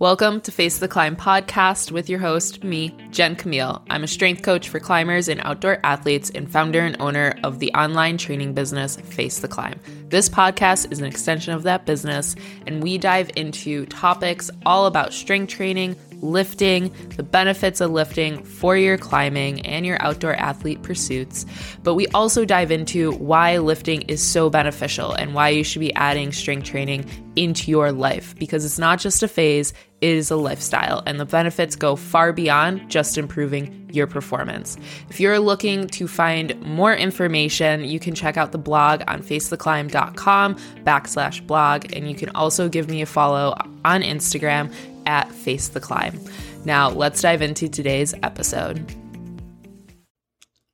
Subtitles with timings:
[0.00, 3.82] Welcome to Face the Climb podcast with your host, me, Jen Camille.
[3.90, 7.72] I'm a strength coach for climbers and outdoor athletes and founder and owner of the
[7.72, 9.80] online training business, Face the Climb.
[10.08, 15.12] This podcast is an extension of that business, and we dive into topics all about
[15.12, 21.46] strength training, lifting, the benefits of lifting for your climbing and your outdoor athlete pursuits.
[21.82, 25.94] But we also dive into why lifting is so beneficial and why you should be
[25.94, 30.36] adding strength training into your life because it's not just a phase, it is a
[30.36, 34.76] lifestyle, and the benefits go far beyond just improving your performance.
[35.08, 40.54] If you're looking to find more information, you can check out the blog on facetheclimb.com
[40.84, 44.72] backslash blog, and you can also give me a follow on Instagram
[45.08, 46.20] at Face the Climb.
[46.64, 48.94] Now, let's dive into today's episode.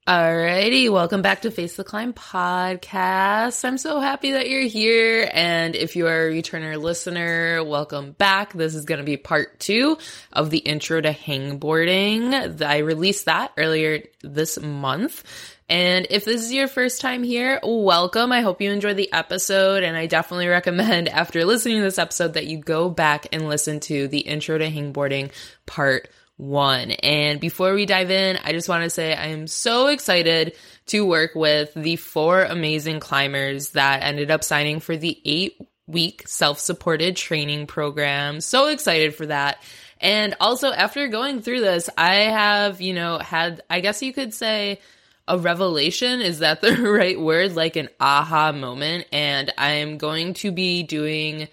[0.06, 3.64] Alrighty, welcome back to Face the Climb podcast.
[3.64, 5.30] I'm so happy that you're here.
[5.32, 8.52] And if you are a returner listener, welcome back.
[8.52, 9.96] This is going to be part two
[10.30, 12.60] of the intro to hangboarding.
[12.60, 15.24] I released that earlier this month.
[15.68, 18.32] And if this is your first time here, welcome.
[18.32, 19.82] I hope you enjoyed the episode.
[19.82, 23.80] And I definitely recommend after listening to this episode that you go back and listen
[23.80, 25.30] to the intro to hangboarding
[25.66, 26.90] part one.
[26.90, 30.54] And before we dive in, I just want to say I am so excited
[30.86, 35.56] to work with the four amazing climbers that ended up signing for the eight
[35.86, 38.40] week self supported training program.
[38.40, 39.62] So excited for that.
[40.00, 44.34] And also, after going through this, I have, you know, had, I guess you could
[44.34, 44.80] say,
[45.26, 49.06] a revelation is that the right word like an aha moment.
[49.12, 51.48] And i'm going to be doing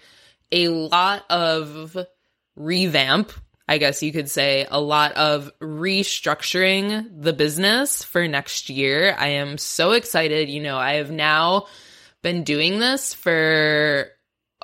[0.50, 1.96] a lot of
[2.54, 3.32] revamp
[3.66, 9.16] i guess you could say a lot of restructuring the business for next year.
[9.18, 10.50] I am so excited.
[10.50, 11.66] You know i have now
[12.22, 14.08] been doing this for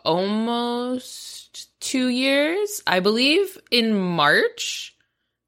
[0.05, 3.57] almost 2 years i believe.
[3.71, 4.95] In march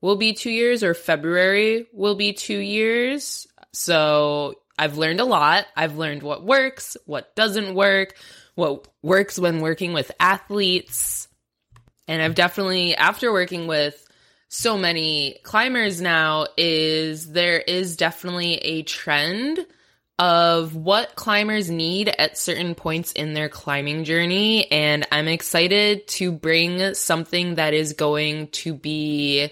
[0.01, 5.67] will be 2 years or february will be 2 years so I've learned a lot.
[5.77, 8.17] I've learned what works, what doesn't work,
[8.55, 11.29] what works when working with athletes.
[12.09, 14.07] And I've definitely, after working with
[14.49, 19.65] so many climbers now, is there is definitely a trend
[20.19, 24.71] of what climbers need at certain points in their climbing journey.
[24.71, 29.51] And I'm excited to bring something that is going to be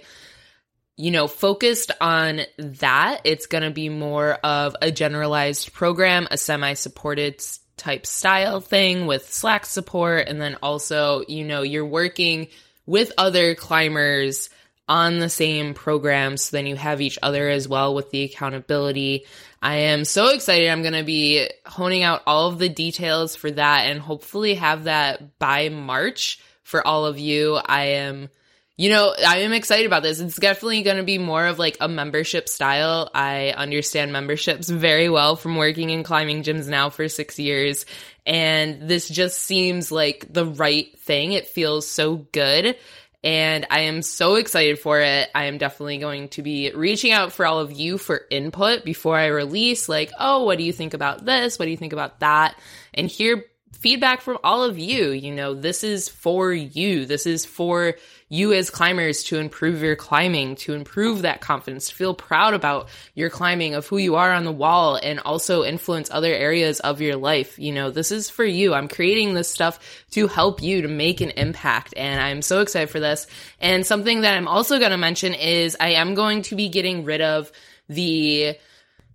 [0.99, 6.37] you know, focused on that, it's going to be more of a generalized program, a
[6.37, 7.41] semi supported
[7.77, 10.27] type style thing with Slack support.
[10.27, 12.49] And then also, you know, you're working
[12.85, 14.51] with other climbers
[14.89, 16.37] on the same program.
[16.37, 19.25] So then you have each other as well with the accountability.
[19.63, 20.69] I am so excited.
[20.69, 24.85] I'm going to be honing out all of the details for that and hopefully have
[24.85, 27.55] that by March for all of you.
[27.55, 28.31] I am
[28.79, 30.21] you know, I am excited about this.
[30.21, 33.11] It's definitely going to be more of like a membership style.
[33.13, 37.87] I understand memberships very well from working in climbing gyms now for six years.
[38.25, 41.33] And this just seems like the right thing.
[41.33, 42.77] It feels so good.
[43.25, 45.29] And I am so excited for it.
[45.35, 49.19] I am definitely going to be reaching out for all of you for input before
[49.19, 51.59] I release, like, oh, what do you think about this?
[51.59, 52.57] What do you think about that?
[52.95, 53.45] And hear
[53.79, 55.11] feedback from all of you.
[55.11, 57.07] You know, this is for you.
[57.07, 57.95] This is for
[58.29, 62.89] you as climbers to improve your climbing, to improve that confidence, to feel proud about
[63.15, 67.01] your climbing, of who you are on the wall, and also influence other areas of
[67.01, 67.59] your life.
[67.59, 68.75] You know, this is for you.
[68.75, 71.95] I'm creating this stuff to help you to make an impact.
[71.97, 73.27] And I'm so excited for this.
[73.61, 77.05] And something that I'm also going to mention is I am going to be getting
[77.05, 77.51] rid of
[77.89, 78.57] the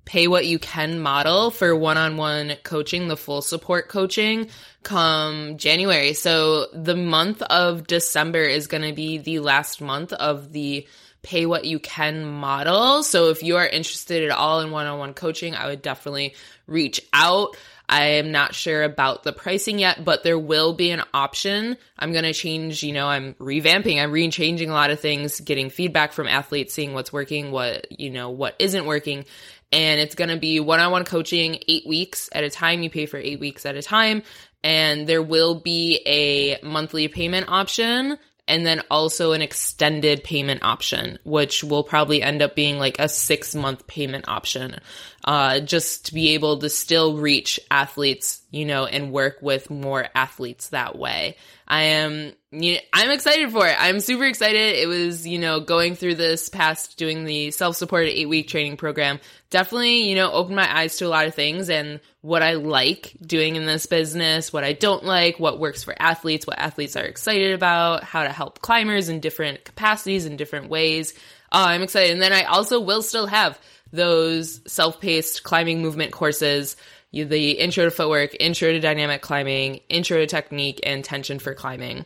[0.05, 4.49] pay what you can model for one-on-one coaching, the full support coaching
[4.83, 6.13] come January.
[6.13, 10.85] So the month of December is going to be the last month of the
[11.21, 13.01] pay what you can model.
[13.01, 16.35] So if you are interested at all in one-on-one coaching, I would definitely
[16.67, 17.55] reach out.
[17.87, 21.77] I am not sure about the pricing yet, but there will be an option.
[21.99, 25.69] I'm going to change, you know, I'm revamping, I'm re-changing a lot of things, getting
[25.69, 29.25] feedback from athletes, seeing what's working, what, you know, what isn't working
[29.73, 32.83] and it's going to be one-on-one coaching 8 weeks at a time.
[32.83, 34.21] You pay for 8 weeks at a time.
[34.63, 38.17] And there will be a monthly payment option
[38.47, 43.09] and then also an extended payment option which will probably end up being like a
[43.09, 44.79] 6 month payment option
[45.23, 50.07] uh, just to be able to still reach athletes you know and work with more
[50.15, 51.35] athletes that way
[51.67, 53.75] I am you know, I'm excited for it.
[53.79, 54.75] I'm super excited.
[54.75, 60.07] It was, you know, going through this past doing the self-supported 8-week training program definitely,
[60.07, 63.55] you know, opened my eyes to a lot of things and what I like doing
[63.55, 67.53] in this business, what I don't like, what works for athletes, what athletes are excited
[67.53, 71.13] about, how to help climbers in different capacities in different ways.
[71.51, 72.11] Uh, I'm excited.
[72.11, 73.59] And then I also will still have
[73.93, 76.75] those self-paced climbing movement courses
[77.13, 82.05] the intro to footwork, intro to dynamic climbing, intro to technique, and tension for climbing.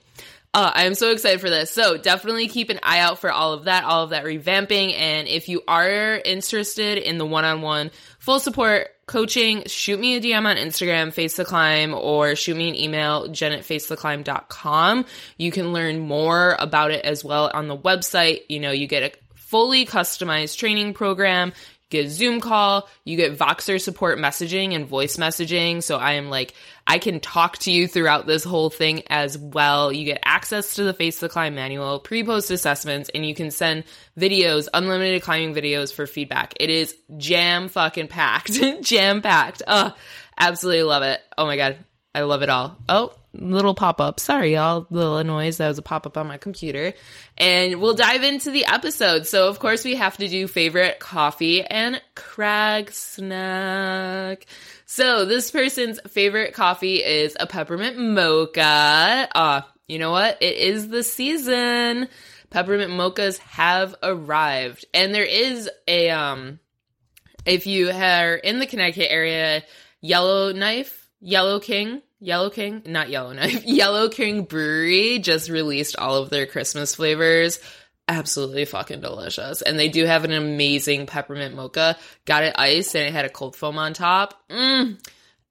[0.54, 1.72] Uh, I'm so excited for this.
[1.72, 4.94] So definitely keep an eye out for all of that, all of that revamping.
[4.98, 10.46] And if you are interested in the one-on-one full support coaching, shoot me a DM
[10.46, 15.06] on Instagram, Face the Climb, or shoot me an email, jen at.
[15.38, 18.42] You can learn more about it as well on the website.
[18.50, 21.54] You know, you get a fully customized training program
[21.90, 25.82] get Zoom call, you get Voxer support messaging and voice messaging.
[25.82, 26.54] So I am like,
[26.86, 29.92] I can talk to you throughout this whole thing as well.
[29.92, 33.52] You get access to the Face the Climb manual, pre post assessments, and you can
[33.52, 33.84] send
[34.18, 36.54] videos, unlimited climbing videos for feedback.
[36.60, 39.64] It is jam fucking packed, jam packed.
[39.68, 39.96] Oh,
[40.38, 41.22] absolutely love it.
[41.38, 41.78] Oh my God.
[42.16, 42.76] I love it all.
[42.90, 44.20] Oh, little pop up.
[44.20, 44.88] Sorry, y'all.
[44.90, 45.58] Little noise.
[45.58, 46.94] That was a pop up on my computer.
[47.38, 49.28] And we'll dive into the episode.
[49.28, 54.46] So, of course, we have to do favorite coffee and crag snack.
[54.86, 59.30] So, this person's favorite coffee is a peppermint mocha.
[59.34, 60.42] Ah, uh, you know what?
[60.42, 62.10] It is the season.
[62.50, 64.86] Peppermint mochas have arrived.
[64.94, 66.60] And there is a, um,
[67.46, 69.64] if you are in the Connecticut area,
[70.02, 76.16] Yellow Knife, Yellow King Yellow King, not Yellow Knife, Yellow King Brewery just released all
[76.16, 77.60] of their Christmas flavors.
[78.08, 79.62] Absolutely fucking delicious.
[79.62, 81.98] And they do have an amazing peppermint mocha.
[82.26, 84.34] Got it iced and it had a cold foam on top.
[84.50, 84.98] Mmm.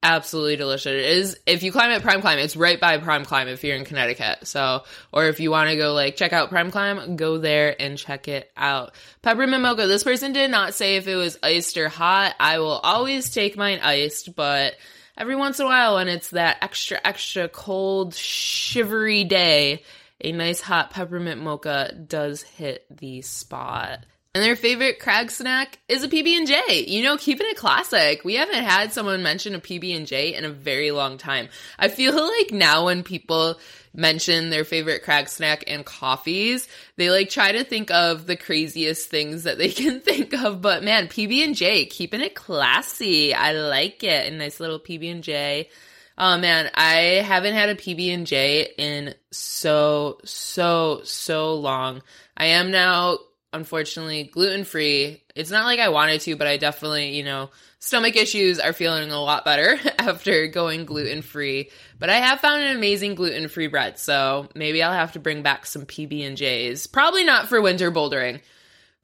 [0.02, 0.92] Absolutely delicious.
[0.92, 3.76] It is if you climb at Prime Climb, it's right by Prime Climb if you're
[3.76, 4.46] in Connecticut.
[4.46, 7.98] So, or if you want to go like check out Prime Climb, go there and
[7.98, 8.94] check it out.
[9.22, 9.86] Peppermint mocha.
[9.86, 12.36] This person did not say if it was iced or hot.
[12.38, 14.74] I will always take mine iced, but
[15.16, 19.82] every once in a while when it's that extra, extra cold, shivery day,
[20.20, 24.04] a nice hot peppermint mocha does hit the spot.
[24.36, 26.84] And their favorite crag snack is a PB&J.
[26.88, 28.22] You know, keeping it classic.
[28.22, 31.48] We haven't had someone mention a PB&J in a very long time.
[31.78, 33.58] I feel like now when people
[33.94, 36.68] mention their favorite crag snack and coffees.
[36.96, 40.84] They like try to think of the craziest things that they can think of, but
[40.84, 43.32] man, PB and J keeping it classy.
[43.32, 44.30] I like it.
[44.30, 45.70] A nice little PB and J.
[46.18, 52.02] Oh man, I haven't had a PB and J in so so so long.
[52.36, 53.16] I am now
[53.52, 55.22] unfortunately gluten free.
[55.34, 59.10] It's not like I wanted to, but I definitely, you know, stomach issues are feeling
[59.10, 61.70] a lot better after going gluten free.
[61.98, 65.42] But I have found an amazing gluten free bread, so maybe I'll have to bring
[65.42, 66.86] back some PB and J's.
[66.86, 68.40] Probably not for winter bouldering,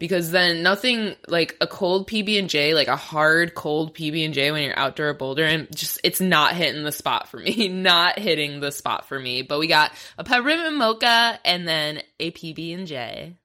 [0.02, 4.34] because then nothing like a cold PB and J, like a hard cold PB and
[4.34, 7.68] J when you're outdoor bouldering, just it's not hitting the spot for me.
[7.72, 9.42] not hitting the spot for me.
[9.42, 13.36] But we got a peppermint mocha and then a PB and J.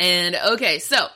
[0.00, 1.08] And okay, so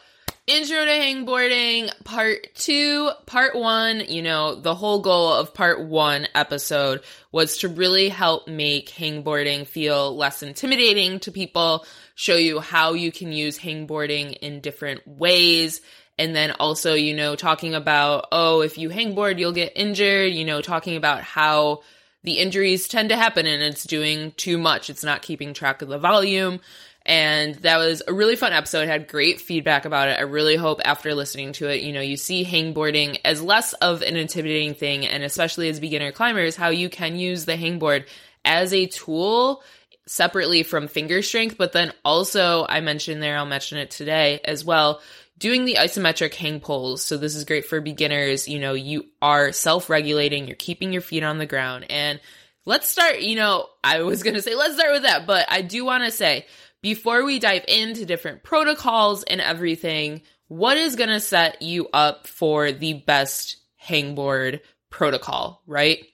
[0.47, 3.13] Intro to Hangboarding Part 2.
[3.25, 7.03] Part 1, you know, the whole goal of Part 1 episode
[7.33, 13.11] was to really help make hangboarding feel less intimidating to people, show you how you
[13.11, 15.81] can use hangboarding in different ways.
[16.19, 20.45] And then also, you know, talking about, oh, if you hangboard, you'll get injured, you
[20.45, 21.81] know, talking about how
[22.23, 24.91] the injuries tend to happen and it's doing too much.
[24.91, 26.61] It's not keeping track of the volume
[27.07, 28.83] and that was a really fun episode.
[28.83, 30.19] I had great feedback about it.
[30.19, 34.01] I really hope after listening to it, you know, you see hangboarding as less of
[34.03, 38.07] an intimidating thing, and especially as beginner climbers, how you can use the hangboard
[38.45, 39.63] as a tool
[40.07, 41.59] separately from finger strength.
[41.59, 45.03] But then also, I mentioned there, I'll mention it today as well.
[45.37, 47.05] Doing the isometric hang pulls.
[47.05, 48.49] So this is great for beginners.
[48.49, 51.87] You know, you are self regulating, you're keeping your feet on the ground.
[51.91, 52.21] And
[52.65, 55.61] let's start, you know, I was going to say, let's start with that, but I
[55.61, 56.47] do want to say,
[56.85, 62.27] before we dive into different protocols and everything, what is going to set you up
[62.27, 64.61] for the best hangboard
[64.91, 66.05] protocol, right?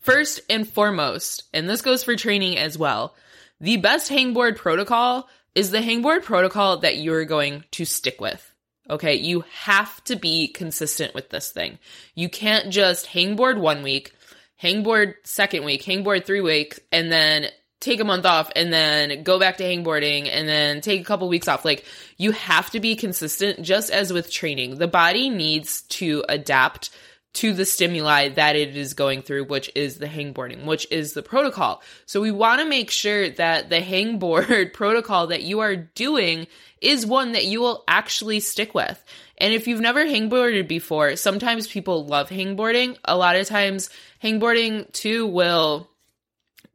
[0.00, 3.14] First and foremost, and this goes for training as well,
[3.60, 8.50] the best hangboard protocol is the hangboard protocol that you're going to stick with.
[8.88, 11.78] Okay, you have to be consistent with this thing.
[12.14, 14.14] You can't just hangboard one week,
[14.58, 17.50] hangboard second week, hangboard three weeks, and then
[17.80, 21.28] take a month off and then go back to hangboarding and then take a couple
[21.28, 21.64] weeks off.
[21.64, 21.84] Like
[22.16, 24.76] you have to be consistent just as with training.
[24.76, 26.90] The body needs to adapt
[27.34, 31.22] to the stimuli that it is going through, which is the hangboarding, which is the
[31.22, 31.82] protocol.
[32.06, 36.46] So we want to make sure that the hangboard protocol that you are doing
[36.80, 39.02] is one that you will actually stick with.
[39.38, 42.96] And if you've never hangboarded before, sometimes people love hangboarding.
[43.04, 43.90] A lot of times
[44.22, 45.90] hangboarding too will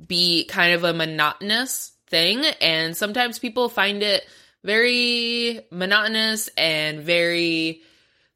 [0.05, 2.45] be kind of a monotonous thing.
[2.61, 4.25] And sometimes people find it
[4.63, 7.81] very monotonous and very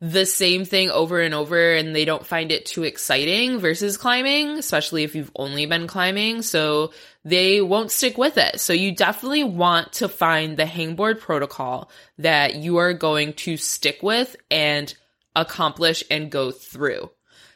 [0.04, 4.50] the same thing over and over and they don't find it too exciting versus climbing,
[4.58, 6.42] especially if you've only been climbing.
[6.42, 6.92] So
[7.24, 8.60] they won't stick with it.
[8.60, 14.04] So you definitely want to find the hangboard protocol that you are going to stick
[14.04, 14.94] with and
[15.38, 17.10] accomplish and go through.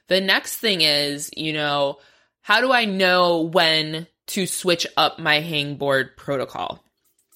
[0.08, 2.00] The next thing is, you know,
[2.48, 6.82] how do I know when to switch up my hangboard protocol?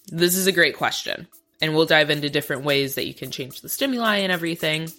[0.07, 1.27] This is a great question.
[1.59, 4.89] And we'll dive into different ways that you can change the stimuli and everything.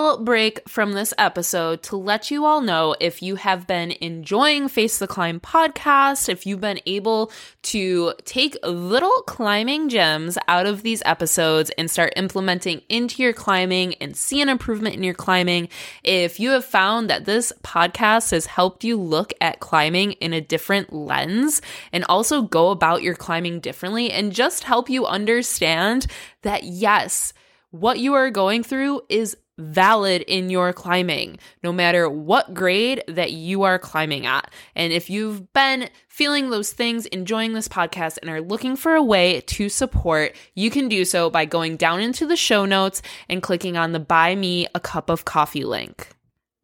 [0.00, 4.68] Little break from this episode to let you all know if you have been enjoying
[4.68, 10.82] Face the Climb podcast, if you've been able to take little climbing gems out of
[10.82, 15.68] these episodes and start implementing into your climbing and see an improvement in your climbing,
[16.04, 20.40] if you have found that this podcast has helped you look at climbing in a
[20.40, 21.60] different lens
[21.92, 26.06] and also go about your climbing differently and just help you understand
[26.42, 27.32] that yes,
[27.70, 33.32] what you are going through is valid in your climbing, no matter what grade that
[33.32, 34.50] you are climbing at.
[34.74, 39.02] And if you've been feeling those things, enjoying this podcast, and are looking for a
[39.02, 43.42] way to support, you can do so by going down into the show notes and
[43.42, 46.08] clicking on the Buy Me a Cup of Coffee link.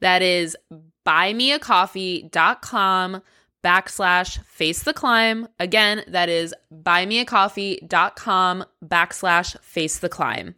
[0.01, 0.57] That is
[1.07, 3.23] buymeacoffee.com
[3.65, 5.49] backslash face the climb.
[5.59, 10.55] Again, that is buymeacoffee.com backslash face the climb.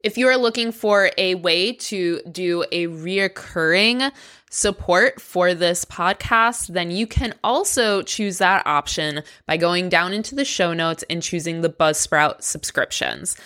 [0.00, 4.12] If you are looking for a way to do a reoccurring
[4.50, 10.34] support for this podcast, then you can also choose that option by going down into
[10.34, 13.36] the show notes and choosing the Buzzsprout subscriptions.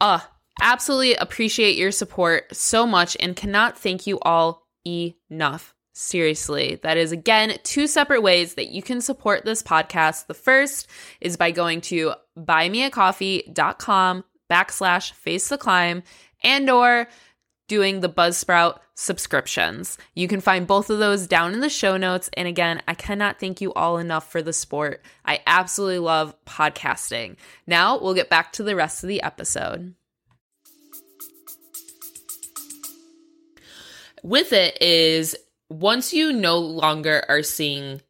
[0.00, 0.20] Uh,
[0.62, 5.74] absolutely appreciate your support so much and cannot thank you all enough.
[5.92, 10.28] Seriously, that is again two separate ways that you can support this podcast.
[10.28, 10.88] The first
[11.20, 16.02] is by going to buymeacoffee.com backslash face the climb
[16.42, 17.08] and or
[17.68, 19.96] doing the Buzzsprout subscriptions.
[20.14, 22.28] You can find both of those down in the show notes.
[22.34, 25.02] And again, I cannot thank you all enough for the support.
[25.24, 27.36] I absolutely love podcasting.
[27.68, 29.94] Now we'll get back to the rest of the episode.
[34.22, 35.36] With it is
[35.68, 38.02] once you no longer are seeing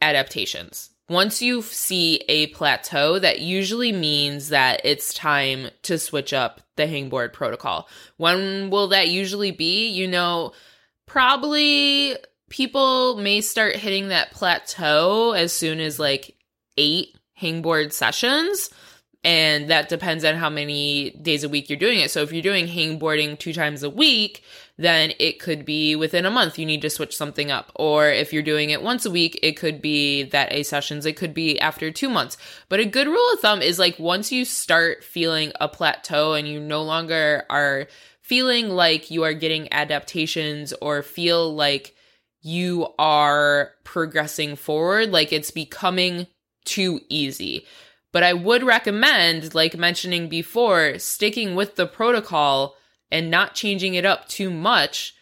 [0.00, 6.60] adaptations, once you see a plateau, that usually means that it's time to switch up
[6.76, 7.88] the hangboard protocol.
[8.16, 9.88] When will that usually be?
[9.88, 10.52] You know,
[11.06, 12.16] probably
[12.48, 16.36] people may start hitting that plateau as soon as like
[16.76, 18.70] eight hangboard sessions.
[19.22, 22.10] And that depends on how many days a week you're doing it.
[22.10, 24.42] So if you're doing hangboarding two times a week,
[24.78, 27.70] then it could be within a month you need to switch something up.
[27.74, 31.18] Or if you're doing it once a week, it could be that A sessions, it
[31.18, 32.38] could be after two months.
[32.70, 36.48] But a good rule of thumb is like once you start feeling a plateau and
[36.48, 37.88] you no longer are
[38.22, 41.94] feeling like you are getting adaptations or feel like
[42.40, 46.26] you are progressing forward, like it's becoming
[46.64, 47.66] too easy.
[48.12, 52.74] But I would recommend, like mentioning before, sticking with the protocol
[53.10, 55.14] and not changing it up too much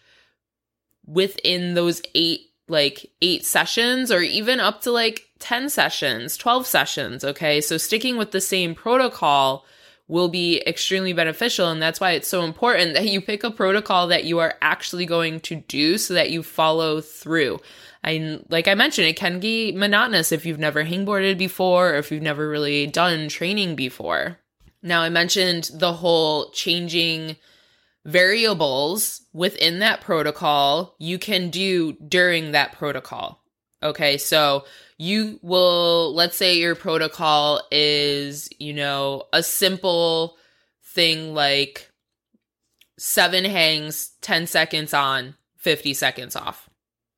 [1.06, 7.24] within those eight like eight sessions or even up to like 10 sessions, 12 sessions.
[7.24, 7.60] Okay.
[7.60, 9.64] So sticking with the same protocol
[10.06, 11.70] will be extremely beneficial.
[11.70, 15.06] And that's why it's so important that you pick a protocol that you are actually
[15.06, 17.60] going to do so that you follow through.
[18.02, 22.10] And like I mentioned, it can be monotonous if you've never hangboarded before or if
[22.10, 24.38] you've never really done training before.
[24.82, 27.36] Now, I mentioned the whole changing
[28.04, 33.42] variables within that protocol you can do during that protocol.
[33.82, 34.64] Okay, so
[34.96, 40.36] you will, let's say your protocol is, you know, a simple
[40.82, 41.90] thing like
[42.98, 46.68] seven hangs, 10 seconds on, 50 seconds off.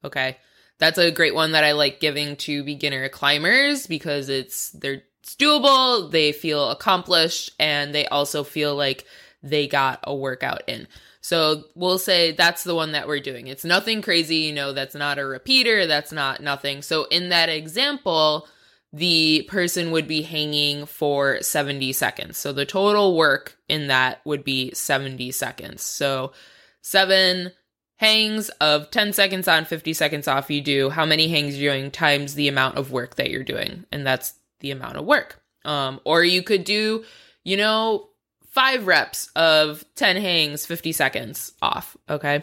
[0.04, 0.36] Okay,
[0.80, 5.36] that's a great one that I like giving to beginner climbers because it's, they're, it's
[5.36, 9.04] doable, they feel accomplished, and they also feel like
[9.42, 10.88] they got a workout in.
[11.20, 13.46] So we'll say that's the one that we're doing.
[13.46, 16.82] It's nothing crazy, you know, that's not a repeater, that's not nothing.
[16.82, 18.48] So in that example,
[18.92, 22.38] the person would be hanging for 70 seconds.
[22.38, 25.82] So the total work in that would be 70 seconds.
[25.82, 26.32] So
[26.80, 27.52] seven
[28.00, 30.50] hangs of 10 seconds on, 50 seconds off.
[30.50, 33.84] You do how many hangs you're doing times the amount of work that you're doing.
[33.92, 35.38] And that's the amount of work.
[35.66, 37.04] Um, or you could do,
[37.44, 38.08] you know,
[38.48, 41.94] five reps of 10 hangs, 50 seconds off.
[42.08, 42.42] Okay.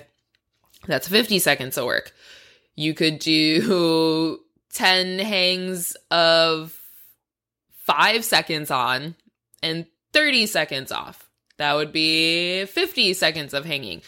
[0.86, 2.14] That's 50 seconds of work.
[2.76, 4.40] You could do
[4.74, 6.80] 10 hangs of
[7.72, 9.16] five seconds on
[9.64, 11.28] and 30 seconds off.
[11.58, 14.04] That would be 50 seconds of hanging.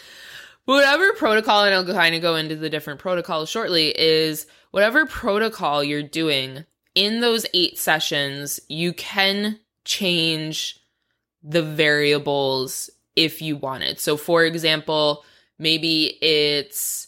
[0.70, 5.84] Whatever protocol, and I'll kind of go into the different protocols shortly, is whatever protocol
[5.84, 10.80] you're doing in those eight sessions, you can change
[11.42, 14.00] the variables if you wanted.
[14.00, 15.26] So, for example,
[15.58, 17.08] maybe it's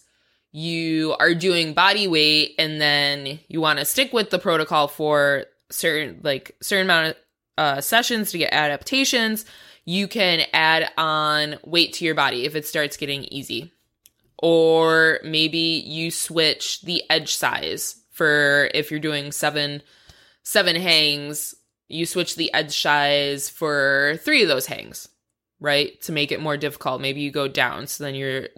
[0.52, 5.46] you are doing body weight and then you want to stick with the protocol for
[5.70, 7.16] certain like certain amount of
[7.60, 9.46] uh, sessions to get adaptations
[9.86, 13.72] you can add on weight to your body if it starts getting easy.
[14.38, 19.82] Or maybe you switch the edge size for if you're doing seven
[20.44, 21.54] seven hangs
[21.88, 25.08] you switch the edge size for three of those hangs
[25.62, 26.02] right?
[26.02, 27.00] To make it more difficult.
[27.00, 27.88] Maybe you go down.
[27.88, 28.50] So then you're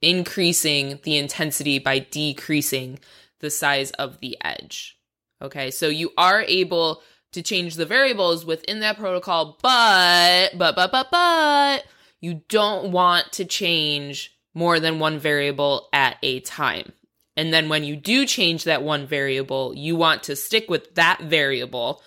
[0.00, 3.00] increasing the intensity by decreasing
[3.40, 4.98] the size of the edge.
[5.42, 7.02] Okay, so you are able
[7.36, 11.84] to change the variables within that protocol, but, but, but, but, but,
[12.18, 16.92] you don't want to change more than one variable at a time.
[17.36, 21.20] And then when you do change that one variable, you want to stick with that
[21.20, 22.02] variable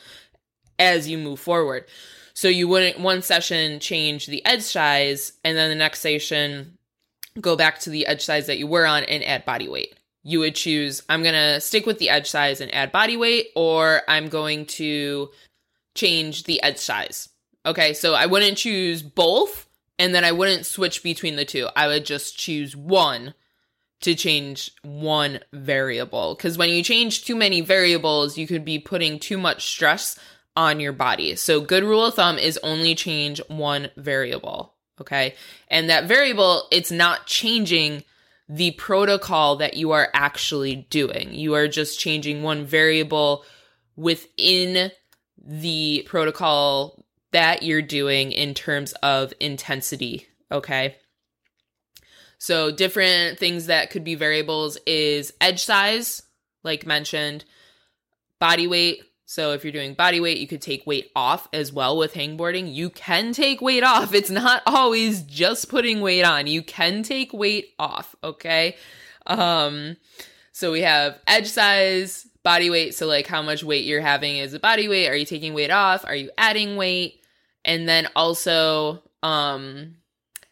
[0.80, 1.86] as you move forward.
[2.34, 6.80] So you wouldn't one session change the edge size and then the next session
[7.40, 9.94] go back to the edge size that you were on and add body weight.
[10.30, 13.48] You would choose, I'm going to stick with the edge size and add body weight,
[13.56, 15.30] or I'm going to
[15.96, 17.30] change the edge size.
[17.66, 19.68] Okay, so I wouldn't choose both
[19.98, 21.68] and then I wouldn't switch between the two.
[21.76, 23.34] I would just choose one
[24.02, 26.36] to change one variable.
[26.36, 30.18] Because when you change too many variables, you could be putting too much stress
[30.56, 31.36] on your body.
[31.36, 34.74] So, good rule of thumb is only change one variable.
[35.02, 35.36] Okay.
[35.70, 38.04] And that variable, it's not changing
[38.50, 41.34] the protocol that you are actually doing.
[41.34, 43.46] You are just changing one variable
[43.96, 44.92] within
[45.38, 50.28] the protocol that you're doing in terms of intensity.
[50.52, 50.96] Okay.
[52.40, 56.24] So, different things that could be variables is edge size,
[56.64, 57.44] like mentioned,
[58.40, 61.96] body weight, so if you're doing body weight, you could take weight off as well
[61.96, 62.74] with hangboarding.
[62.74, 64.12] You can take weight off.
[64.16, 66.48] It's not always just putting weight on.
[66.48, 68.76] You can take weight off, okay?
[69.28, 69.98] Um
[70.52, 74.56] so we have edge size, body weight, so like how much weight you're having is
[74.56, 76.06] a body weight, are you taking weight off?
[76.06, 77.22] Are you adding weight?
[77.64, 79.98] And then also um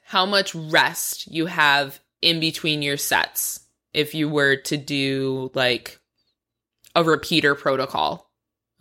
[0.03, 3.59] how much rest you have in between your sets
[3.95, 5.99] if you were to do like
[6.93, 8.26] a repeater protocol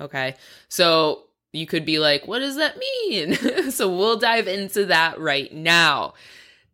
[0.00, 0.34] Okay.
[0.68, 3.34] So you could be like, what does that mean?
[3.70, 6.14] so we'll dive into that right now.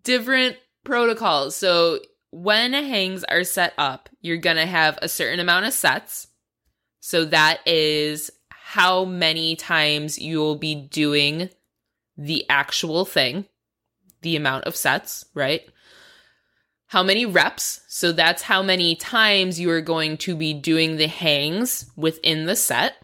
[0.03, 1.57] Different protocols.
[1.57, 6.29] So when hangs are set up, you're going to have a certain amount of sets.
[7.01, 11.51] So that is how many times you'll be doing
[12.17, 13.47] the actual thing,
[14.23, 15.63] the amount of sets, right?
[16.87, 17.81] How many reps?
[17.89, 22.57] So that's how many times you are going to be doing the hangs within the
[22.57, 23.02] set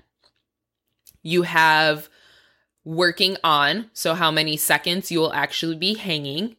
[1.22, 2.09] you have
[2.85, 6.57] working on, so how many seconds you will actually be hanging,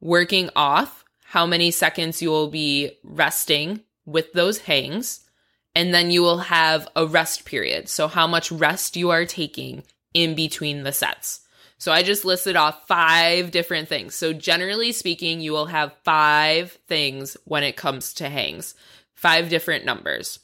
[0.00, 5.28] working off, how many seconds you will be resting with those hangs,
[5.74, 7.88] and then you will have a rest period.
[7.88, 9.82] So, how much rest you are taking
[10.14, 11.40] in between the sets.
[11.76, 14.14] So, I just listed off five different things.
[14.14, 18.74] So, generally speaking, you will have five things when it comes to hangs,
[19.14, 20.38] five different numbers.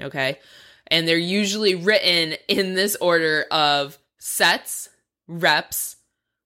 [0.00, 0.38] Okay
[0.88, 4.88] and they're usually written in this order of sets,
[5.26, 5.96] reps,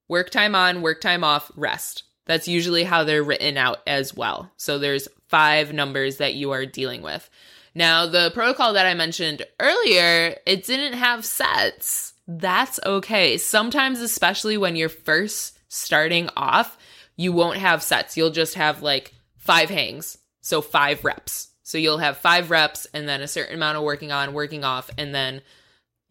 [0.09, 2.05] work time on, work time off, rest.
[2.27, 4.51] That's usually how they're written out as well.
[4.57, 7.29] So there's five numbers that you are dealing with.
[7.75, 12.13] Now, the protocol that I mentioned earlier, it didn't have sets.
[12.29, 13.39] That's okay.
[13.39, 16.77] Sometimes, especially when you're first starting off,
[17.17, 18.17] you won't have sets.
[18.17, 20.19] You'll just have like five hangs.
[20.43, 21.49] So five reps.
[21.63, 24.91] So you'll have five reps and then a certain amount of working on, working off,
[24.99, 25.43] and then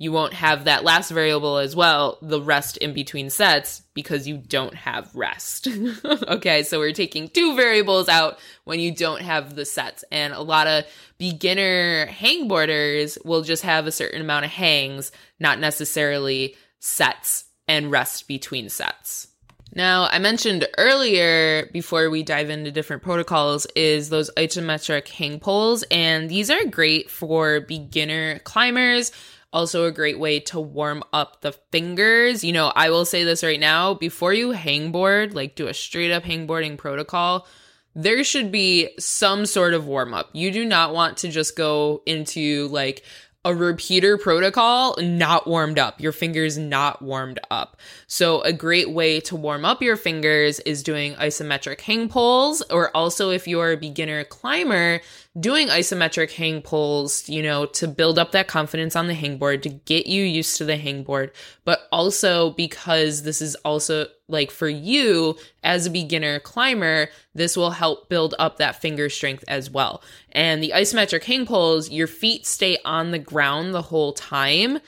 [0.02, 4.36] you won't have that last variable as well, the rest in between sets, because you
[4.36, 5.68] don't have rest.
[6.06, 10.04] okay, so we're taking two variables out when you don't have the sets.
[10.12, 10.86] And a lot of
[11.20, 18.28] beginner hangboarders will just have a certain amount of hangs, not necessarily sets and rest
[18.28, 19.28] between sets.
[19.74, 25.84] Now, I mentioned earlier before we dive into different protocols is those isometric hang pulls,
[25.90, 29.12] and these are great for beginner climbers
[29.54, 32.44] also a great way to warm up the fingers.
[32.44, 36.12] You know, I will say this right now before you hangboard, like do a straight
[36.12, 37.48] up hangboarding protocol,
[37.94, 40.30] there should be some sort of warm up.
[40.34, 43.04] You do not want to just go into like
[43.44, 47.78] a repeater protocol not warmed up, your fingers not warmed up.
[48.06, 52.96] So, a great way to warm up your fingers is doing isometric hang pulls, or
[52.96, 55.02] also if you're a beginner climber,
[55.40, 59.70] doing isometric hang pulls, you know, to build up that confidence on the hangboard, to
[59.70, 61.32] get you used to the hangboard,
[61.64, 67.72] but also because this is also like for you as a beginner climber, this will
[67.72, 70.04] help build up that finger strength as well.
[70.34, 74.80] And the isometric hang pulls, your feet stay on the ground the whole time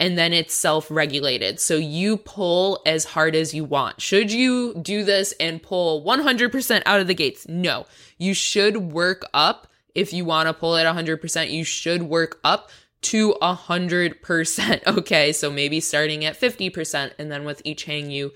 [0.00, 1.60] and then it's self regulated.
[1.60, 4.00] So you pull as hard as you want.
[4.00, 7.46] Should you do this and pull 100% out of the gates?
[7.46, 7.86] No.
[8.18, 12.70] You should work up if you want to pull it 100%, you should work up
[13.02, 14.82] to 100%.
[14.86, 18.32] Okay, so maybe starting at 50%, and then with each hang, you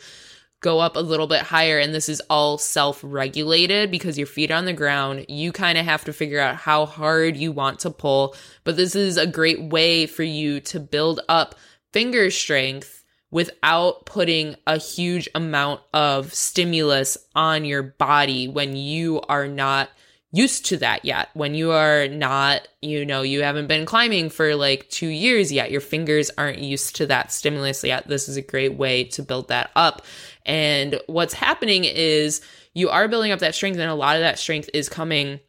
[0.60, 1.78] go up a little bit higher.
[1.78, 5.26] And this is all self regulated because your feet are on the ground.
[5.28, 8.34] You kind of have to figure out how hard you want to pull.
[8.64, 11.54] But this is a great way for you to build up
[11.92, 19.48] finger strength without putting a huge amount of stimulus on your body when you are
[19.48, 19.90] not
[20.32, 21.28] used to that yet.
[21.34, 25.70] When you are not, you know, you haven't been climbing for like two years yet,
[25.70, 28.06] your fingers aren't used to that stimulus yet.
[28.08, 30.02] This is a great way to build that up.
[30.44, 32.40] And what's happening is
[32.74, 35.40] you are building up that strength, and a lot of that strength is coming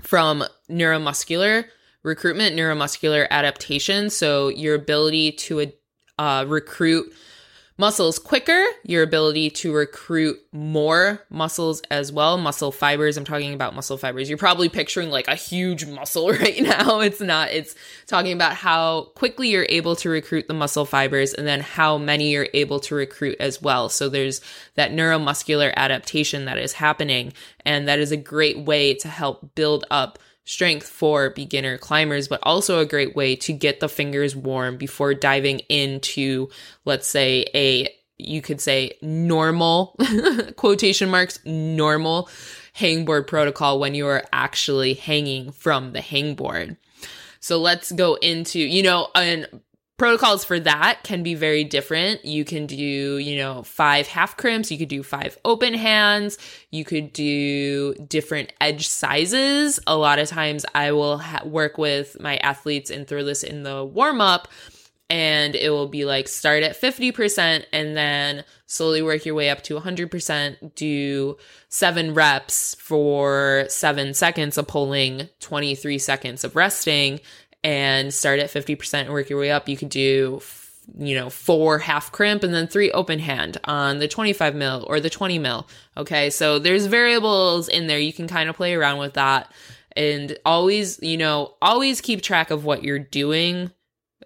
[0.00, 1.64] from neuromuscular
[2.02, 4.10] recruitment, neuromuscular adaptation.
[4.10, 5.72] So your ability to
[6.18, 7.12] uh, recruit
[7.82, 13.16] muscles quicker, your ability to recruit more muscles as well, muscle fibers.
[13.16, 14.28] I'm talking about muscle fibers.
[14.28, 17.00] You're probably picturing like a huge muscle right now.
[17.00, 17.74] It's not, it's
[18.06, 22.30] talking about how quickly you're able to recruit the muscle fibers and then how many
[22.30, 23.88] you're able to recruit as well.
[23.88, 24.42] So there's
[24.76, 27.32] that neuromuscular adaptation that is happening.
[27.66, 32.40] And that is a great way to help build up strength for beginner climbers, but
[32.42, 36.48] also a great way to get the fingers warm before diving into,
[36.84, 39.96] let's say, a you could say normal
[40.56, 42.28] quotation marks normal
[42.76, 46.76] hangboard protocol when you are actually hanging from the hangboard.
[47.40, 49.48] So let's go into, you know, and
[50.02, 52.24] protocols for that can be very different.
[52.24, 56.38] You can do, you know, five half crimps, you could do five open hands,
[56.72, 59.78] you could do different edge sizes.
[59.86, 63.62] A lot of times I will ha- work with my athletes and throw this in
[63.62, 64.48] the warm up
[65.08, 69.62] and it will be like start at 50% and then slowly work your way up
[69.62, 70.74] to 100%.
[70.74, 71.36] Do
[71.68, 77.20] seven reps for seven seconds of pulling, 23 seconds of resting,
[77.64, 79.68] and start at 50% and work your way up.
[79.68, 80.42] You could do,
[80.98, 85.00] you know, four half crimp and then three open hand on the 25 mil or
[85.00, 85.68] the 20 mil.
[85.96, 86.30] Okay.
[86.30, 87.98] So there's variables in there.
[87.98, 89.52] You can kind of play around with that
[89.94, 93.70] and always, you know, always keep track of what you're doing.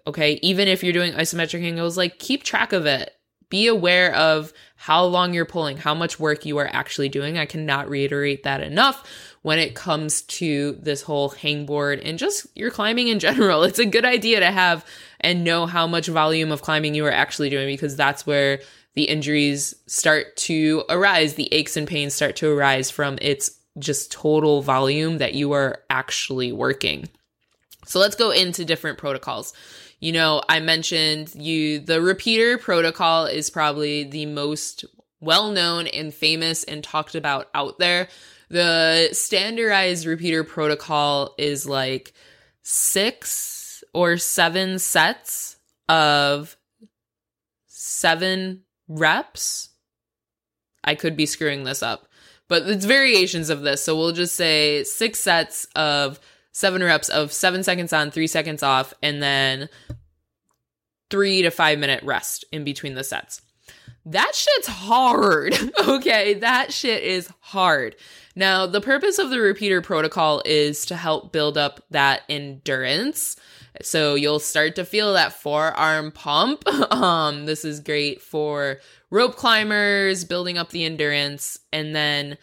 [0.07, 0.39] Okay.
[0.41, 3.13] Even if you're doing isometric angles, like keep track of it.
[3.49, 7.37] Be aware of how long you're pulling, how much work you are actually doing.
[7.37, 9.07] I cannot reiterate that enough
[9.47, 13.63] when it comes to this whole hangboard and just your climbing in general.
[13.67, 14.85] It's a good idea to have
[15.21, 18.59] and know how much volume of climbing you are actually doing because that's where
[18.95, 24.11] the injuries start to arise, the aches and pains start to arise from its just
[24.11, 27.07] total volume that you are actually working.
[27.85, 29.53] So let's go into different protocols.
[30.01, 34.83] You know, I mentioned you the repeater protocol is probably the most
[35.21, 38.09] well known and famous and talked about out there.
[38.49, 42.13] The standardized repeater protocol is like
[42.61, 45.57] six or seven sets
[45.89, 46.55] of
[47.65, 49.69] seven reps.
[50.83, 52.07] I could be screwing this up,
[52.47, 53.83] but it's variations of this.
[53.83, 56.19] So we'll just say six sets of
[56.53, 59.67] seven reps of seven seconds on, three seconds off, and then
[61.09, 63.41] three to five minute rest in between the sets.
[64.05, 65.53] That shit's hard.
[65.87, 66.35] okay.
[66.35, 67.95] That shit is hard.
[68.37, 73.35] Now, the purpose of the repeater protocol is to help build up that endurance.
[73.81, 76.63] So you'll start to feel that forearm pump.
[76.91, 78.77] Um, this is great for
[79.09, 82.37] rope climbers, building up the endurance, and then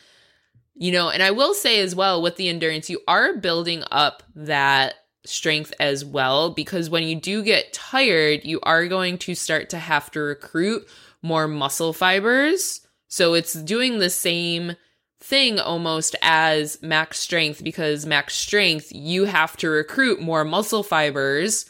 [0.75, 4.25] you know, and I will say as well with the endurance, you are building up
[4.35, 9.71] that strength as well because when you do get tired, you are going to start
[9.71, 10.89] to have to recruit
[11.23, 12.81] more muscle fibers.
[13.07, 14.75] So it's doing the same
[15.25, 21.67] thing almost as max strength because max strength, you have to recruit more muscle fibers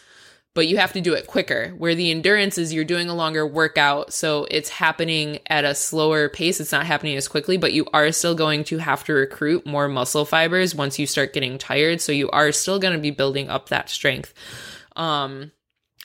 [0.54, 1.70] but you have to do it quicker.
[1.76, 6.28] Where the endurance is you're doing a longer workout, so it's happening at a slower
[6.28, 6.60] pace.
[6.60, 9.88] It's not happening as quickly, but you are still going to have to recruit more
[9.88, 12.00] muscle fibers once you start getting tired.
[12.00, 14.32] So you are still going to be building up that strength.
[14.94, 15.50] Um,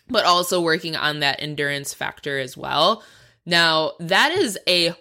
[0.07, 3.03] but also working on that endurance factor as well.
[3.45, 4.95] Now, that is a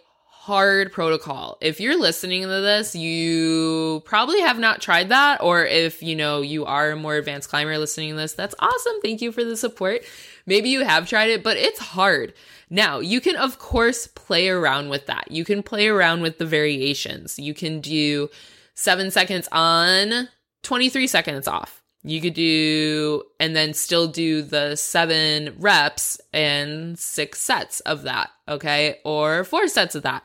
[0.48, 1.58] hard protocol.
[1.60, 5.42] If you're listening to this, you probably have not tried that.
[5.42, 8.94] Or if, you know, you are a more advanced climber listening to this, that's awesome.
[9.02, 10.04] Thank you for the support.
[10.46, 12.32] Maybe you have tried it, but it's hard.
[12.70, 15.30] Now, you can, of course, play around with that.
[15.30, 17.38] You can play around with the variations.
[17.38, 18.30] You can do
[18.74, 20.30] seven seconds on,
[20.62, 27.40] 23 seconds off you could do and then still do the seven reps and six
[27.40, 29.00] sets of that, okay?
[29.04, 30.24] Or four sets of that.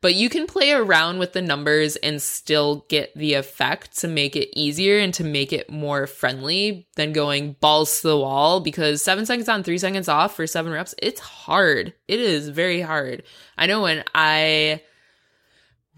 [0.00, 4.36] But you can play around with the numbers and still get the effect to make
[4.36, 9.02] it easier and to make it more friendly than going balls to the wall because
[9.02, 11.94] seven seconds on, three seconds off for seven reps, it's hard.
[12.06, 13.24] It is very hard.
[13.56, 14.82] I know when I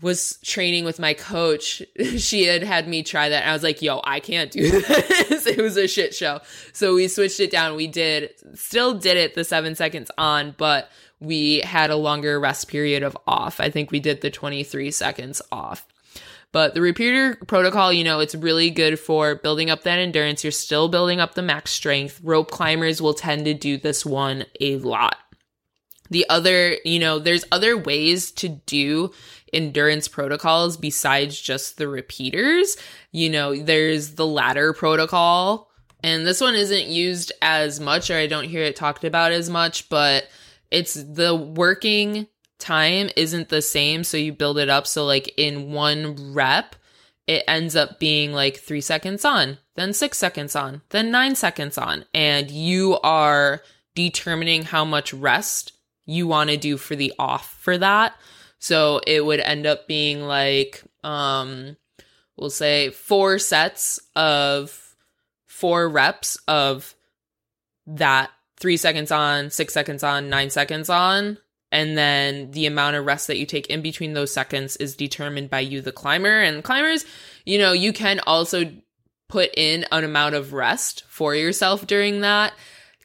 [0.02, 1.82] was training with my coach,
[2.16, 3.46] she had had me try that.
[3.46, 5.46] I was like, yo, I can't do this.
[5.46, 6.40] it was a shit show.
[6.72, 7.76] So we switched it down.
[7.76, 12.68] We did, still did it the seven seconds on, but we had a longer rest
[12.68, 13.60] period of off.
[13.60, 15.86] I think we did the 23 seconds off.
[16.52, 20.42] But the repeater protocol, you know, it's really good for building up that endurance.
[20.42, 22.20] You're still building up the max strength.
[22.24, 25.16] Rope climbers will tend to do this one a lot.
[26.10, 29.12] The other, you know, there's other ways to do
[29.52, 32.76] endurance protocols besides just the repeaters.
[33.12, 35.70] You know, there's the ladder protocol,
[36.02, 39.50] and this one isn't used as much, or I don't hear it talked about as
[39.50, 40.28] much, but
[40.70, 42.26] it's the working
[42.58, 44.04] time isn't the same.
[44.04, 44.86] So you build it up.
[44.86, 46.76] So, like in one rep,
[47.26, 51.78] it ends up being like three seconds on, then six seconds on, then nine seconds
[51.78, 52.04] on.
[52.14, 53.62] And you are
[53.94, 55.72] determining how much rest
[56.06, 58.14] you want to do for the off for that.
[58.60, 61.76] So it would end up being like, um,
[62.36, 64.94] we'll say four sets of
[65.48, 66.94] four reps of
[67.86, 71.38] that three seconds on, six seconds on, nine seconds on.
[71.72, 75.48] And then the amount of rest that you take in between those seconds is determined
[75.48, 76.42] by you, the climber.
[76.42, 77.06] And climbers,
[77.46, 78.70] you know, you can also
[79.28, 82.52] put in an amount of rest for yourself during that.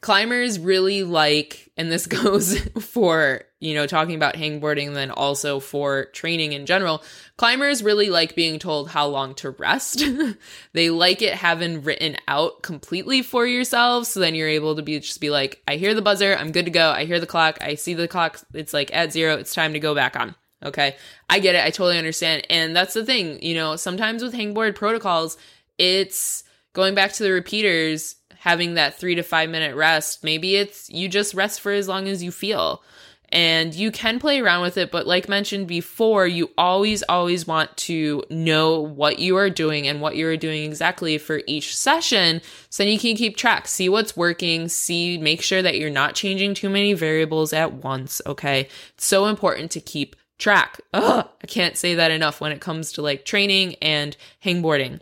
[0.02, 6.04] Climbers really like, and this goes for you know, talking about hangboarding, then also for
[6.06, 7.02] training in general,
[7.36, 10.04] climbers really like being told how long to rest.
[10.72, 14.06] they like it having written out completely for yourself.
[14.06, 16.66] So then you're able to be just be like, I hear the buzzer, I'm good
[16.66, 16.90] to go.
[16.90, 19.80] I hear the clock, I see the clock, it's like at zero, it's time to
[19.80, 20.36] go back on.
[20.64, 20.94] Okay.
[21.28, 21.64] I get it.
[21.64, 22.46] I totally understand.
[22.48, 25.36] And that's the thing, you know, sometimes with hangboard protocols,
[25.76, 30.22] it's going back to the repeaters, having that three to five minute rest.
[30.22, 32.84] Maybe it's you just rest for as long as you feel
[33.30, 37.74] and you can play around with it but like mentioned before you always always want
[37.76, 42.40] to know what you are doing and what you are doing exactly for each session
[42.70, 43.66] so then you can keep track.
[43.68, 44.68] See what's working.
[44.68, 48.68] See make sure that you're not changing too many variables at once okay?
[48.94, 50.80] It's so important to keep track.
[50.92, 55.00] Ugh, i can't say that enough when it comes to like training and hangboarding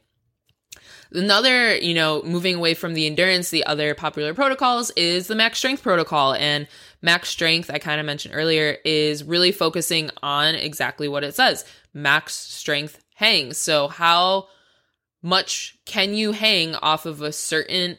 [1.14, 5.58] Another, you know, moving away from the endurance, the other popular protocols is the max
[5.58, 6.34] strength protocol.
[6.34, 6.66] And
[7.02, 11.64] max strength, I kind of mentioned earlier, is really focusing on exactly what it says
[11.92, 13.52] max strength hang.
[13.52, 14.48] So, how
[15.22, 17.96] much can you hang off of a certain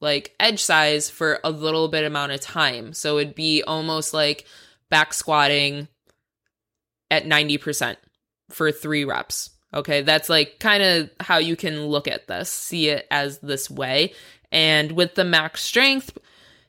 [0.00, 2.92] like edge size for a little bit amount of time?
[2.92, 4.46] So, it'd be almost like
[4.90, 5.86] back squatting
[7.10, 7.96] at 90%
[8.50, 12.88] for three reps Okay, that's like kind of how you can look at this, see
[12.88, 14.14] it as this way.
[14.50, 16.16] And with the max strength,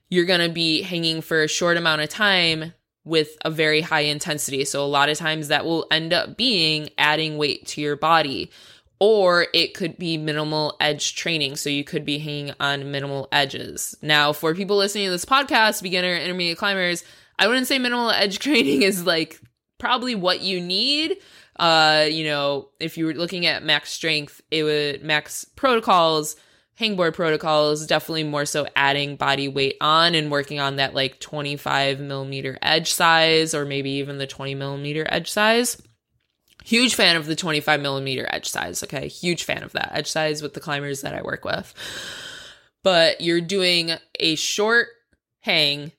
[0.10, 2.74] you're going to be hanging for a short amount of time
[3.06, 4.66] with a very high intensity.
[4.66, 8.52] So a lot of times that will end up being adding weight to your body.
[9.00, 11.56] Or it could be minimal edge training.
[11.56, 13.96] So you could be hanging on minimal edges.
[14.02, 17.06] Now, for people listening to this podcast, beginner, intermediate climbers,
[17.38, 19.40] I wouldn't say minimal edge training is like
[19.78, 21.16] probably what you need
[21.60, 26.38] Uh, you know, if you were looking at max strength, it would max protocols,
[26.80, 32.00] hangboard protocols, definitely more so adding body weight on and working on that like 25
[32.00, 35.82] millimeter edge size or maybe even the 20 millimeter edge size.
[36.64, 38.82] Huge fan of the 25 millimeter edge size.
[38.84, 39.10] Okay.
[39.10, 41.74] Huge fan of that edge size with the climbers that I work with.
[42.84, 44.88] But you're doing a short
[45.42, 45.92] hang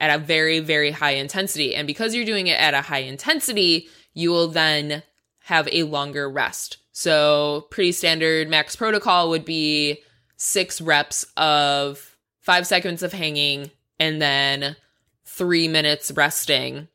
[0.00, 1.74] at a very, very high intensity.
[1.74, 5.04] And because you're doing it at a high intensity, you will then
[5.44, 6.78] have a longer rest.
[6.90, 10.02] So, pretty standard max protocol would be
[10.36, 14.74] six reps of five seconds of hanging and then
[15.24, 16.88] three minutes resting.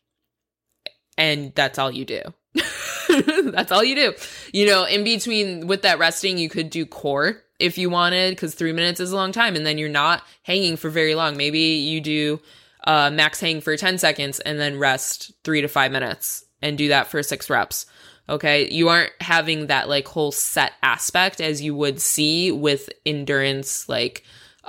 [1.18, 2.22] And that's all you do.
[3.52, 4.14] that's all you do.
[4.52, 8.54] You know, in between with that resting, you could do core if you wanted, because
[8.54, 9.56] three minutes is a long time.
[9.56, 11.38] And then you're not hanging for very long.
[11.38, 12.42] Maybe you do
[12.84, 16.88] uh, max hang for 10 seconds and then rest three to five minutes and do
[16.88, 17.86] that for six reps.
[18.28, 18.72] Okay.
[18.72, 24.24] You aren't having that like whole set aspect as you would see with endurance, like,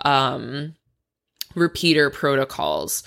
[0.04, 0.74] um,
[1.54, 3.04] repeater protocols.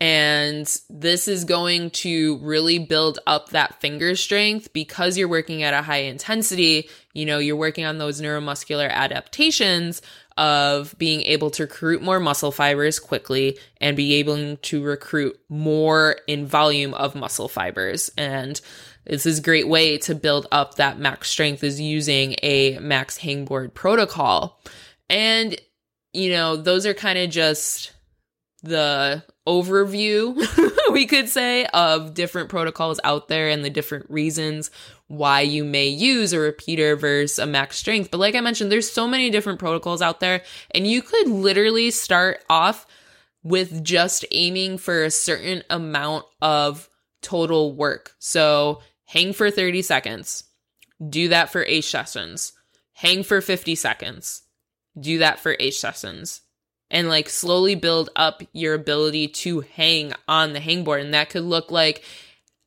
[0.00, 5.74] And this is going to really build up that finger strength because you're working at
[5.74, 6.88] a high intensity.
[7.14, 10.00] You know, you're working on those neuromuscular adaptations
[10.36, 16.16] of being able to recruit more muscle fibers quickly and be able to recruit more
[16.28, 18.08] in volume of muscle fibers.
[18.16, 18.60] And
[19.04, 23.18] this is a great way to build up that max strength is using a max
[23.18, 24.62] hangboard protocol.
[25.10, 25.60] And,
[26.12, 27.92] you know, those are kind of just
[28.62, 30.36] the overview,
[30.92, 34.70] we could say, of different protocols out there and the different reasons
[35.06, 38.10] why you may use a repeater versus a max strength.
[38.10, 41.90] But like I mentioned, there's so many different protocols out there, and you could literally
[41.90, 42.86] start off
[43.42, 46.90] with just aiming for a certain amount of
[47.22, 48.14] total work.
[48.18, 50.44] So hang for 30 seconds,
[51.08, 52.52] do that for eight sessions,
[52.92, 54.42] hang for 50 seconds,
[55.00, 56.42] do that for eight sessions
[56.90, 61.02] and like slowly build up your ability to hang on the hangboard.
[61.02, 62.02] And that could look like,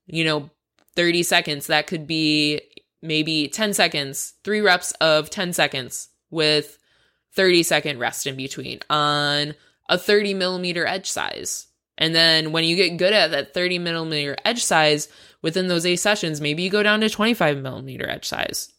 [0.06, 0.50] you know,
[0.96, 1.68] 30 seconds.
[1.68, 2.62] That could be
[3.02, 6.78] maybe 10 seconds, three reps of 10 seconds with
[7.34, 9.56] 30 second rest in between on
[9.90, 11.68] a 30 millimeter edge size.
[11.98, 15.08] And then when you get good at that 30 millimeter edge size
[15.42, 18.72] within those eight sessions, maybe you go down to 25 millimeter edge size.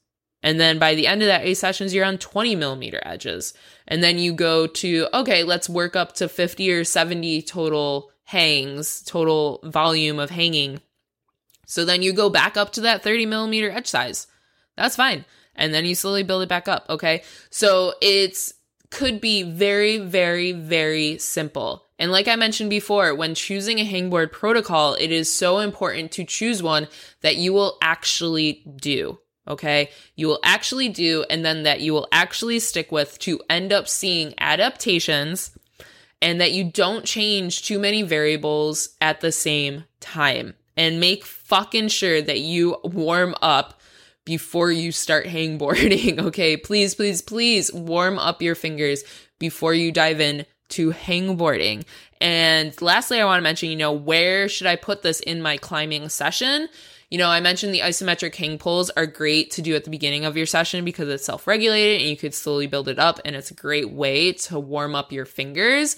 [0.43, 3.55] And then by the end of that eight sessions, you're on 20 millimeter edges.
[3.87, 9.03] And then you go to, okay, let's work up to 50 or 70 total hangs,
[9.03, 10.81] total volume of hanging.
[11.67, 14.27] So then you go back up to that 30 millimeter edge size.
[14.77, 15.25] That's fine.
[15.55, 16.87] And then you slowly build it back up.
[16.89, 17.23] Okay.
[17.51, 18.55] So it's
[18.91, 21.87] could be very, very, very simple.
[21.99, 26.25] And like I mentioned before, when choosing a hangboard protocol, it is so important to
[26.25, 26.89] choose one
[27.23, 32.09] that you will actually do okay, you will actually do, and then that you will
[32.13, 35.57] actually stick with to end up seeing adaptations
[36.21, 40.55] and that you don't change too many variables at the same time.
[40.77, 43.81] And make fucking sure that you warm up
[44.25, 46.21] before you start hangboarding.
[46.33, 49.03] Okay, please, please, please warm up your fingers
[49.39, 51.85] before you dive in to hangboarding.
[52.21, 55.57] And lastly, I want to mention, you know, where should I put this in my
[55.57, 56.69] climbing session?
[57.12, 60.25] You know, I mentioned the isometric hang pulls are great to do at the beginning
[60.25, 63.37] of your session because it's self regulated and you could slowly build it up, and
[63.37, 65.94] it's a great way to warm up your fingers.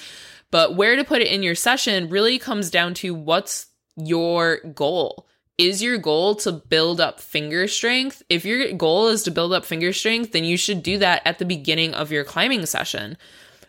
[0.50, 5.28] But where to put it in your session really comes down to what's your goal.
[5.56, 8.24] Is your goal to build up finger strength?
[8.28, 11.38] If your goal is to build up finger strength, then you should do that at
[11.38, 13.16] the beginning of your climbing session.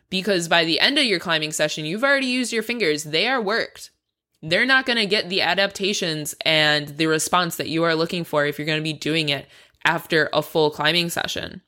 [0.10, 3.40] Because by the end of your climbing session, you've already used your fingers, they are
[3.40, 3.92] worked
[4.46, 8.46] they're not going to get the adaptations and the response that you are looking for
[8.46, 9.48] if you're going to be doing it
[9.84, 11.62] after a full climbing session.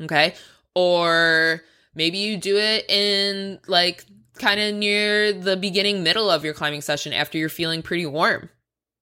[0.00, 0.34] Okay.
[0.74, 1.62] Or
[1.94, 4.04] maybe you do it in like
[4.34, 8.50] kind of near the beginning, middle of your climbing session after you're feeling pretty warm,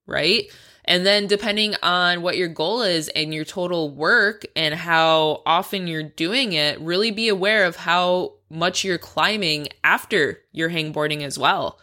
[0.06, 0.44] right?
[0.84, 5.88] And then depending on what your goal is and your total work and how often
[5.88, 11.38] you're doing it, really be aware of how much you're climbing after your hangboarding as
[11.38, 11.80] well.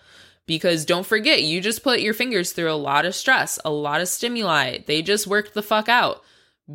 [0.51, 4.01] Because don't forget, you just put your fingers through a lot of stress, a lot
[4.01, 4.79] of stimuli.
[4.85, 6.23] They just worked the fuck out.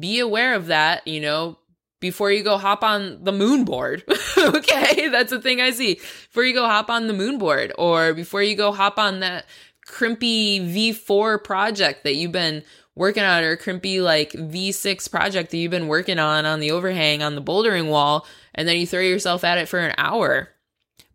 [0.00, 1.58] Be aware of that, you know,
[2.00, 4.02] before you go hop on the moon board.
[4.38, 5.96] okay, that's a thing I see.
[5.96, 9.44] Before you go hop on the moon board or before you go hop on that
[9.86, 12.62] crimpy V4 project that you've been
[12.94, 17.22] working on or crimpy like V6 project that you've been working on on the overhang
[17.22, 20.48] on the bouldering wall and then you throw yourself at it for an hour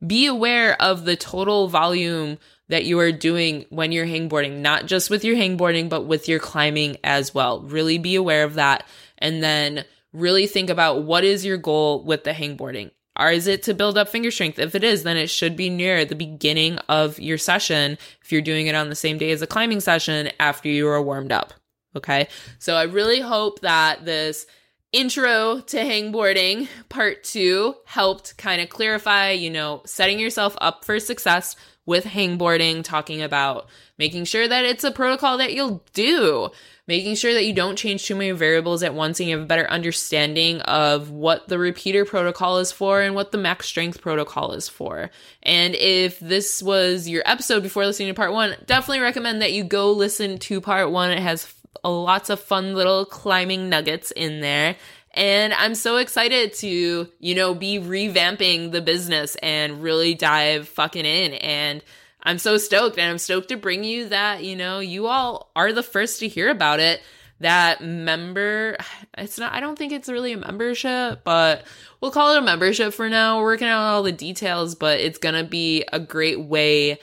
[0.06, 2.38] be aware of the total volume
[2.70, 6.39] that you are doing when you're hangboarding, not just with your hangboarding, but with your
[6.39, 7.62] climbing as well.
[7.62, 8.86] Really be aware of that.
[9.18, 12.91] And then really think about what is your goal with the hangboarding.
[13.20, 14.58] Or is it to build up finger strength?
[14.58, 18.41] If it is, then it should be near the beginning of your session if you're
[18.41, 21.54] doing it on the same day as a climbing session after you are warmed up.
[21.95, 22.30] Okay.
[22.58, 24.45] So I really hope that this
[24.92, 31.00] intro to hangboarding part two helped kind of clarify, you know, setting yourself up for
[31.00, 33.68] success with hangboarding, talking about
[33.98, 36.50] making sure that it's a protocol that you'll do,
[36.88, 39.48] making sure that you don't change too many variables at once and you have a
[39.48, 44.52] better understanding of what the repeater protocol is for and what the max strength protocol
[44.54, 45.10] is for.
[45.42, 49.64] And if this was your episode before listening to part one, definitely recommend that you
[49.64, 51.12] go listen to part one.
[51.12, 51.52] It has
[51.84, 54.76] lots of fun little climbing nuggets in there.
[55.13, 61.05] And I'm so excited to, you know, be revamping the business and really dive fucking
[61.05, 61.34] in.
[61.34, 61.84] And
[62.24, 62.97] I'm so stoked.
[62.97, 66.28] And I'm stoked to bring you that, you know, you all are the first to
[66.28, 67.01] hear about it.
[67.41, 68.78] That member,
[69.17, 71.65] it's not, I don't think it's really a membership, but
[71.99, 73.39] we'll call it a membership for now.
[73.39, 76.99] We're working out all the details, but it's going to be a great way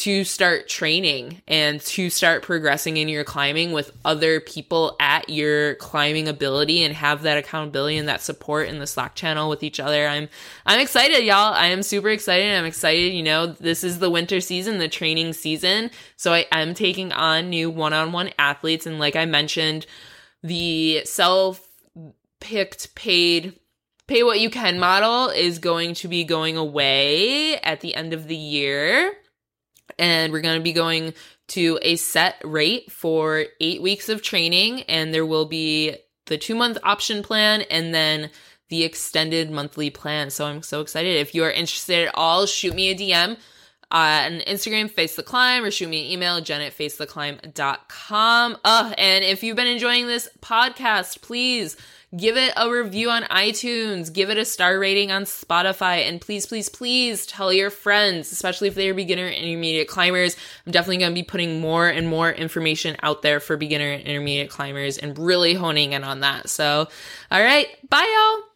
[0.00, 5.74] to start training and to start progressing in your climbing with other people at your
[5.74, 9.78] climbing ability and have that accountability and that support in the Slack channel with each
[9.78, 10.06] other.
[10.06, 10.30] I'm
[10.64, 11.52] I'm excited, y'all.
[11.52, 12.50] I am super excited.
[12.50, 15.90] I'm excited, you know, this is the winter season, the training season.
[16.16, 19.84] So I am taking on new one-on-one athletes and like I mentioned,
[20.42, 21.66] the self
[22.40, 23.60] picked paid
[24.06, 28.28] pay what you can model is going to be going away at the end of
[28.28, 29.14] the year
[30.00, 31.14] and we're going to be going
[31.48, 35.94] to a set rate for eight weeks of training, and there will be
[36.26, 38.30] the two month option plan and then
[38.70, 40.30] the extended monthly plan.
[40.30, 41.16] So I'm so excited.
[41.16, 43.36] If you are interested at all, shoot me a DM
[43.90, 48.56] on Instagram, Face the Climb, or shoot me an email, jen at facetheclimb.com.
[48.64, 51.76] Uh, and if you've been enjoying this podcast, please
[52.16, 56.44] Give it a review on iTunes, give it a star rating on Spotify, and please,
[56.44, 60.36] please, please tell your friends, especially if they are beginner and intermediate climbers.
[60.66, 64.02] I'm definitely going to be putting more and more information out there for beginner and
[64.02, 66.48] intermediate climbers and really honing in on that.
[66.48, 66.88] So,
[67.30, 68.49] all right, bye, y'all.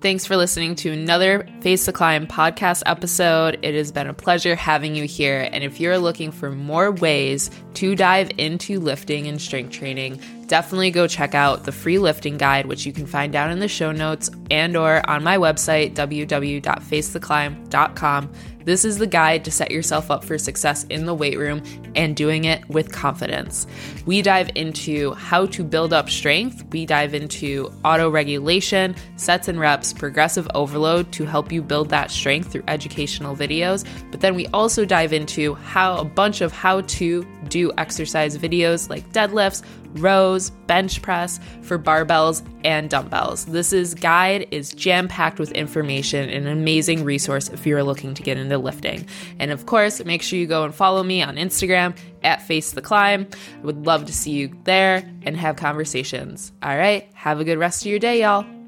[0.00, 3.58] Thanks for listening to another Face the Climb podcast episode.
[3.60, 5.46] It has been a pleasure having you here.
[5.52, 10.90] And if you're looking for more ways to dive into lifting and strength training, definitely
[10.90, 13.92] go check out the free lifting guide, which you can find down in the show
[13.92, 18.32] notes and or on my website, www.facetheclimb.com.
[18.64, 21.62] This is the guide to set yourself up for success in the weight room
[21.94, 23.66] and doing it with confidence.
[24.06, 29.58] We dive into how to build up strength, we dive into auto regulation, sets and
[29.58, 33.86] reps, progressive overload to help you build that strength through educational videos.
[34.10, 38.88] But then we also dive into how a bunch of how to do exercise videos
[38.88, 39.62] like deadlifts,
[39.94, 43.46] rows, bench press for barbells and dumbbells.
[43.46, 48.22] This is guide is jam-packed with information and an amazing resource if you're looking to
[48.22, 49.06] get into lifting.
[49.38, 52.82] And of course, make sure you go and follow me on Instagram at Face the
[52.82, 53.26] Climb.
[53.32, 56.52] I would love to see you there and have conversations.
[56.62, 58.59] All right, have a good rest of your day, y'all.